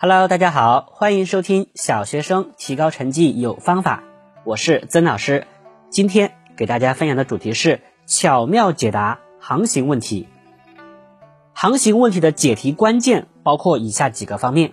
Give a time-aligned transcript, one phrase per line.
[0.00, 4.04] Hello，大家好，欢迎收听小学生提高成绩有方法，
[4.44, 5.44] 我是曾老师。
[5.90, 10.28] 今天给大家分享的主题是巧妙解答航行问题。
[11.52, 14.72] 航行问题的解题关键包括以下几个方面：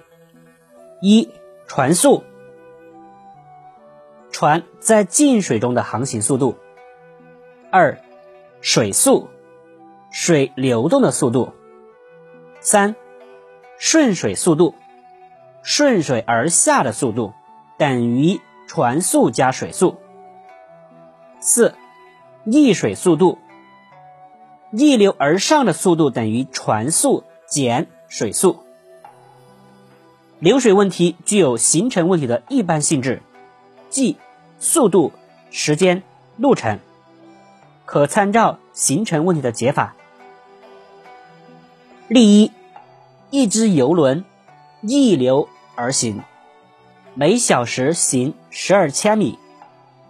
[1.02, 1.32] 一、
[1.66, 2.24] 船速，
[4.30, 6.56] 船在静水中的航行速度；
[7.72, 7.98] 二、
[8.62, 9.28] 水速，
[10.12, 11.52] 水流动的速度；
[12.60, 12.96] 三、
[13.80, 14.76] 顺水速度。
[15.66, 17.34] 顺水而下的速度
[17.80, 19.96] 等于船速加水速。
[21.40, 21.74] 四，
[22.44, 23.40] 逆水速度，
[24.70, 28.60] 逆流而上的速度等于船速减水速。
[30.38, 33.24] 流水问题具有形成问题的一般性质，
[33.90, 34.18] 即
[34.60, 35.14] 速度、
[35.50, 36.04] 时间、
[36.38, 36.78] 路程，
[37.86, 39.96] 可参照形成问题的解法。
[42.08, 42.52] 例一，
[43.32, 44.24] 一只游轮
[44.82, 45.50] 逆流。
[45.76, 46.24] 而行，
[47.14, 49.38] 每小时行十二千米，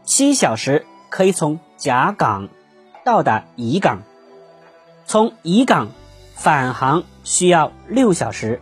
[0.03, 2.49] 七小时可以从甲港
[3.03, 4.03] 到达乙港，
[5.05, 5.89] 从乙港
[6.36, 8.61] 返航需要六小时。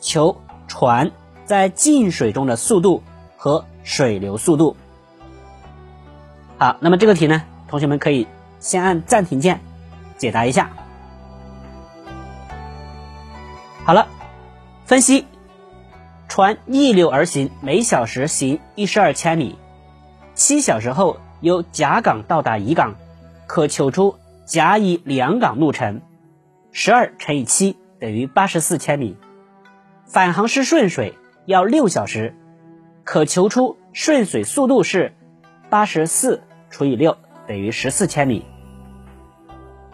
[0.00, 1.12] 求船
[1.46, 3.02] 在进水中的速度
[3.38, 4.76] 和水流速度。
[6.58, 8.26] 好，那么这个题呢，同学们可以
[8.60, 9.60] 先按暂停键
[10.18, 10.70] 解答一下。
[13.86, 14.08] 好了，
[14.84, 15.26] 分析。
[16.34, 19.56] 船逆流而行，每小时行一十二千米，
[20.34, 22.96] 七小时后由甲港到达乙港，
[23.46, 26.00] 可求出甲乙两港路程。
[26.72, 29.16] 十二乘以七等于八十四千米。
[30.06, 31.14] 返航是顺水，
[31.46, 32.34] 要六小时，
[33.04, 35.14] 可求出顺水速度是
[35.70, 38.44] 八十四除以六等于十四千米。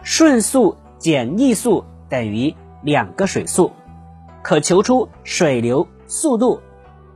[0.01, 3.71] 顺速减逆速等于两个水速，
[4.41, 5.87] 可求出水流。
[6.11, 6.61] 速度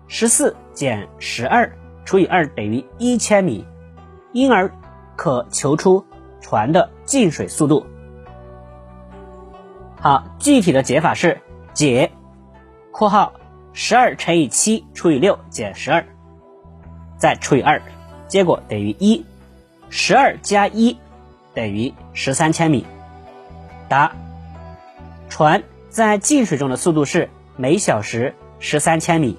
[0.07, 1.69] 十四减十二
[2.05, 3.65] 除以二等于一千米，
[4.31, 4.71] 因而
[5.17, 6.05] 可求出
[6.39, 7.85] 船的进水速度。
[9.99, 11.41] 好，具体的解法是
[11.73, 12.09] 解
[12.93, 13.33] （括号
[13.73, 16.05] 十二乘以七除以六减十二，
[17.17, 17.81] 再除以二，
[18.29, 19.25] 结果等于一）。
[19.91, 20.97] 十二加一
[21.53, 22.85] 等于十三千米。
[23.89, 24.13] 答：
[25.27, 28.33] 船在进水中的速度是每小时。
[28.59, 29.37] 十三千米，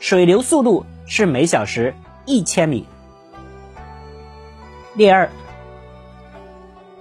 [0.00, 1.94] 水流速度是每小时
[2.26, 2.86] 一千米。
[4.94, 5.30] 例二，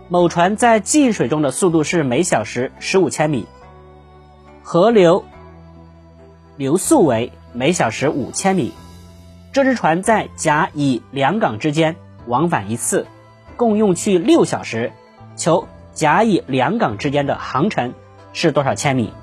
[0.10, 3.46] 某船在进水中的速度是每小时十五千米，
[4.64, 5.26] 河流
[6.56, 8.72] 流速为每小时五千米。
[9.52, 11.96] 这只船在甲乙两港之间
[12.26, 13.06] 往返一次，
[13.56, 14.92] 共用去六小时。
[15.36, 17.94] 求甲乙两港之间的航程
[18.34, 19.14] 是多少千米？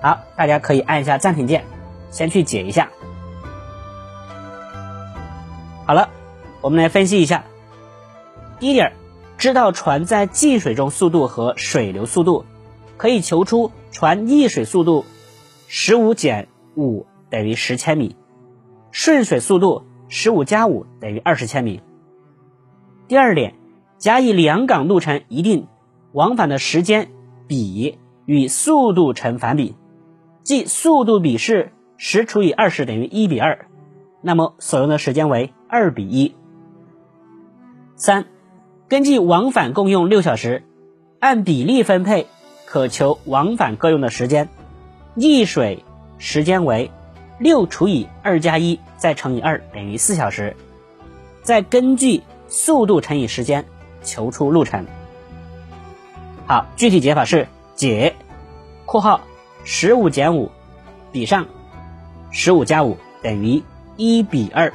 [0.00, 1.64] 好，大家可以按一下暂停键，
[2.10, 2.88] 先去解一下。
[5.86, 6.10] 好了，
[6.60, 7.44] 我们来分析一下。
[8.60, 8.92] 第一点，
[9.38, 12.44] 知道船在进水中速度和水流速度，
[12.96, 15.04] 可以求出船逆水速度，
[15.66, 18.14] 十五减五等于十千米，
[18.92, 21.82] 顺水速度十五加五等于二十千米。
[23.08, 23.54] 第二点，
[23.98, 25.66] 甲乙两港路程一定
[26.12, 27.10] 往返的时间
[27.48, 29.74] 比与速度成反比。
[30.48, 33.66] 即速度比是十除以二十等于一比二，
[34.22, 36.34] 那么所用的时间为二比一。
[37.96, 38.24] 三，
[38.88, 40.62] 根据往返共用六小时，
[41.20, 42.28] 按比例分配，
[42.64, 44.48] 可求往返各用的时间。
[45.12, 45.84] 逆水
[46.16, 46.90] 时间为
[47.38, 50.56] 六除以二加一再乘以二等于四小时，
[51.42, 53.66] 再根据速度乘以时间
[54.02, 54.86] 求出路程。
[56.46, 58.14] 好，具体解法是解
[58.86, 59.20] （括号）。
[59.64, 60.50] 十五减五，
[61.12, 61.46] 比上，
[62.30, 63.62] 十五加五等于
[63.96, 64.72] 一比二。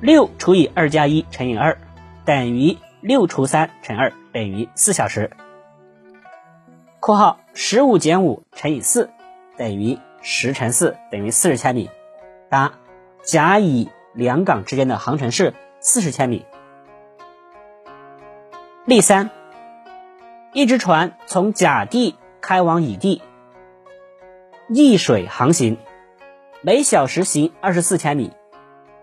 [0.00, 1.78] 六除以二加一乘以二
[2.24, 5.30] 等于六除三乘二等于四小时。
[7.00, 9.10] 括号十五减五乘以四
[9.56, 11.90] 等于十乘四等于四十千米。
[12.50, 12.72] 答：
[13.22, 16.44] 甲乙两港之间的航程是四十千米。
[18.84, 19.30] 例三。
[20.52, 23.22] 一只船从甲地开往乙地，
[24.66, 25.78] 逆水航行，
[26.60, 28.32] 每小时行二十四千米。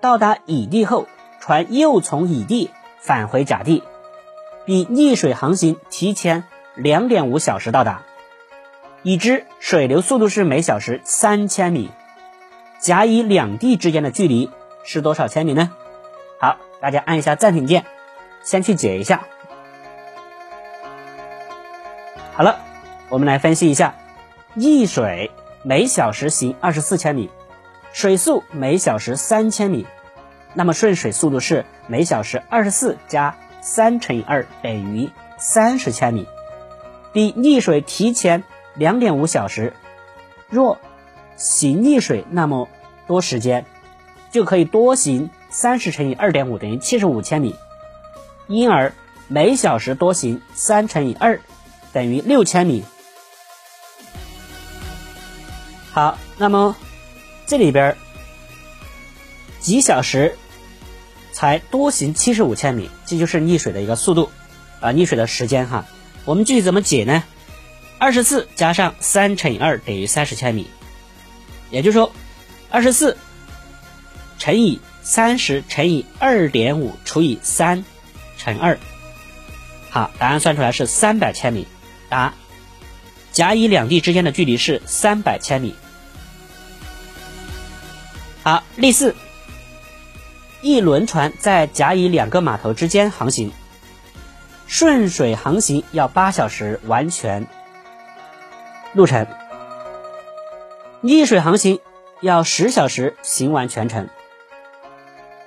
[0.02, 1.08] 到达乙地后，
[1.40, 3.82] 船又从乙地返回甲地，
[4.66, 6.44] 比逆水航行提前
[6.76, 8.04] 两点五小时到达。
[9.04, 11.90] 已知水流速度是每小时三千米，
[12.78, 14.52] 甲乙两地之间的距离
[14.84, 15.72] 是多少千米呢？
[16.42, 17.86] 好，大家按一下暂停键，
[18.44, 19.24] 先去解一下。
[22.38, 22.60] 好了，
[23.10, 23.96] 我们来分析一下。
[24.54, 25.32] 逆水
[25.64, 27.32] 每小时行二十四千米，
[27.94, 29.88] 水速每小时三千米，
[30.54, 36.28] 那么顺水速度是每小时二十四加三乘以二等于三十千米，
[37.12, 38.44] 比逆水提前
[38.76, 39.74] 两点五小时。
[40.48, 40.78] 若
[41.38, 42.70] 行逆水那么
[43.08, 43.66] 多时间，
[44.30, 47.56] 就可以多行三十乘以二点五等于七十五千米，
[48.46, 48.94] 因而
[49.28, 51.42] 每小时多行三乘以二
[51.94, 52.84] 等于六千米。
[55.92, 56.76] 好，那么
[57.48, 57.98] 这里边
[59.60, 60.38] 几小时
[61.32, 64.30] 才多行七十五千米，这就是溺水的一个速度
[64.80, 65.86] 啊，溺水的时间哈。
[66.26, 67.24] 我们具体怎么解呢？
[68.00, 70.70] 二十四加上三乘以二等于三十千米，
[71.72, 72.12] 也就是说，
[72.70, 73.18] 二十四
[74.38, 77.86] 乘以三十乘以二点五除以三
[78.38, 78.78] 乘二，
[79.90, 81.66] 好，答案算出来是三百千米。
[82.10, 82.34] 答：
[83.32, 85.76] 甲乙两地之间的距离是三百千米。
[88.44, 89.16] 好，例四，
[90.62, 93.52] 一轮船在甲乙两个码头之间航行，
[94.68, 97.48] 顺水航行要八小时完全。
[98.94, 99.28] 路程，
[101.02, 101.80] 逆水航行
[102.22, 104.10] 要十小时行完全程。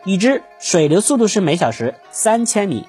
[0.05, 2.87] 已知水流速度是每小时三千米，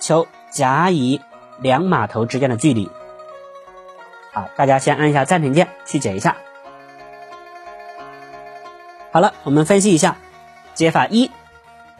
[0.00, 1.20] 求甲乙
[1.60, 2.90] 两码头之间的距离。
[4.32, 6.36] 好，大家先按一下暂停键去解一下。
[9.10, 10.16] 好了，我们分析一下
[10.74, 11.30] 解法一：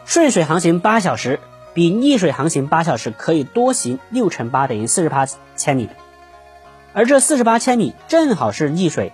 [0.07, 1.41] 顺水航行八小时，
[1.75, 5.27] 比逆水航行八小时可以多行六乘八等于四十八
[5.57, 5.91] 千米。
[6.95, 9.13] 而这四十八千米正好是逆水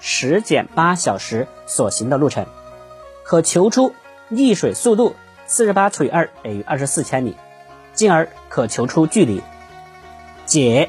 [0.00, 2.46] 十减八小时所行的路程，
[3.24, 3.94] 可求出
[4.28, 5.16] 逆水速度。
[5.46, 7.36] 四十八除以二等于二十四千米，
[7.92, 9.42] 进而可求出距离。
[10.46, 10.88] 解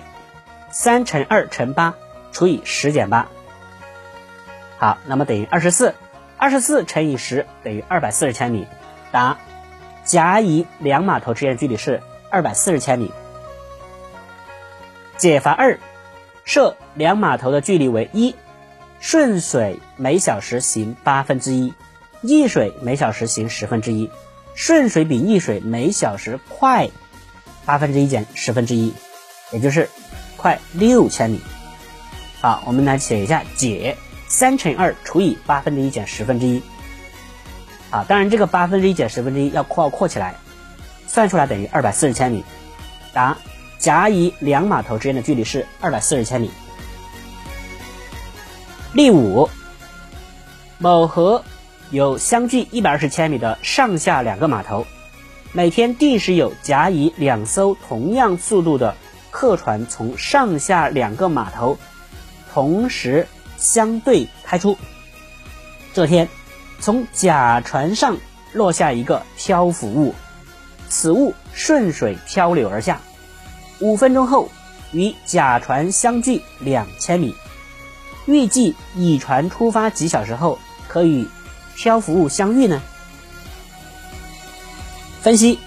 [0.71, 1.95] 三乘二乘八
[2.31, 3.27] 除以十减八，
[4.77, 5.93] 好，那么等于二十四。
[6.37, 8.65] 二十四乘以十等于二百四十千米。
[9.11, 9.37] 答：
[10.03, 12.01] 甲乙两码头之间距离是
[12.31, 13.11] 二百四十千米。
[15.17, 15.79] 解法二。
[16.43, 18.35] 设两码头的距离为一，
[18.99, 21.75] 顺水每小时行八分之一，
[22.21, 24.09] 逆水每小时行十分之一，
[24.55, 26.89] 顺水比逆水每小时快
[27.63, 28.95] 八分之一减十分之一，
[29.51, 29.87] 也就是
[30.41, 31.39] 快六千米。
[32.41, 33.95] 好，我们来写一下解
[34.27, 36.61] 三乘二除以八分之一减十分之一。
[37.91, 40.33] 啊，当然这个八分之一减十分之一要括号括起来，
[41.07, 42.43] 算出来等于二百四十千米。
[43.13, 43.37] 答。
[43.77, 46.51] 甲乙两码头之间的距离是二百四十千米。
[48.93, 49.49] 例五，
[50.77, 51.43] 某河
[51.89, 54.85] 有相距一百二十千米的上下两个码头，
[55.51, 58.95] 每天定时有甲乙两艘同样速度的
[59.31, 61.79] 客船从上下两个码头
[62.53, 64.77] 同时相对开出。
[65.93, 66.27] 这天，
[66.79, 68.17] 从甲船上
[68.53, 70.13] 落下一个漂浮物，
[70.89, 72.99] 此物顺水漂流而下。
[73.79, 74.49] 五分钟后，
[74.91, 77.35] 与甲船相距两千米。
[78.25, 81.27] 预计乙船出发几小时后可与
[81.75, 82.81] 漂浮物相遇呢？
[85.21, 85.59] 分析：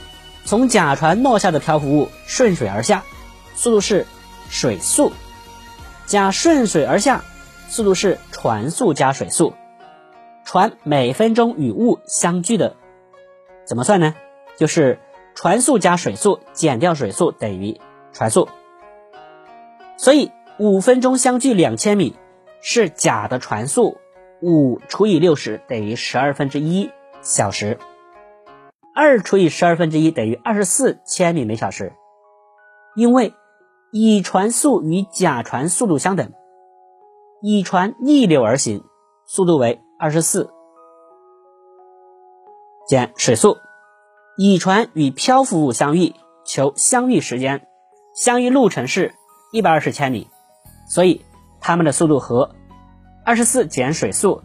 [0.45, 3.03] 从甲船落下的漂浮物顺水而下，
[3.55, 4.07] 速度是
[4.51, 5.11] 水速；
[6.07, 7.25] 甲顺水而下，
[7.69, 9.55] 速度是船速加水速。
[10.45, 12.77] 船每分钟与物相距的
[13.65, 14.15] 怎么算呢？
[14.59, 14.99] 就是
[15.35, 17.81] 船速加水速减掉水速等于。
[18.13, 18.49] 船速，
[19.97, 22.15] 所以五分钟相距两千米
[22.61, 23.99] 是甲的船速，
[24.41, 27.77] 五除以六十等于十二分之一小时，
[28.95, 31.93] 二除以十二分之一等于二十四千米每小时。
[32.95, 33.35] 因为
[33.97, 36.33] 乙船速与甲船速度相等，
[37.41, 38.83] 乙船逆流而行，
[39.25, 40.51] 速度为二十四
[42.89, 43.57] 减水速，
[44.37, 46.13] 乙船与漂浮物相遇，
[46.45, 47.69] 求相遇时间。
[48.17, 49.15] 相遇路程是
[49.53, 50.27] 一百二十千米，
[50.89, 51.25] 所以
[51.61, 52.53] 它们的速度和
[53.25, 54.43] 二十四减水速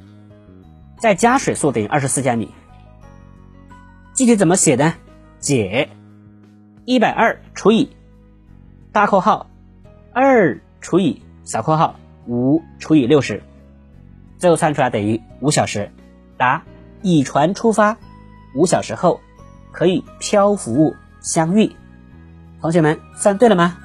[1.00, 2.54] 再加水速等于二十四千米。
[4.16, 4.94] 具体怎么写呢？
[5.40, 5.90] 解
[6.86, 7.90] 一百二除以
[8.92, 9.50] 大括号
[10.14, 13.44] 二除以小括号五除以六十，
[14.38, 15.92] 最后算出来等于五小时。
[16.38, 16.64] 答：
[17.02, 17.98] 乙船出发
[18.56, 19.20] 五小时后
[19.72, 21.76] 可以漂浮物相遇。
[22.62, 23.78] 同学们算对了吗？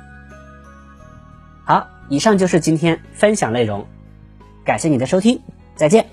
[1.65, 3.87] 好，以上就是今天分享内容，
[4.65, 5.41] 感谢你的收听，
[5.75, 6.07] 再见。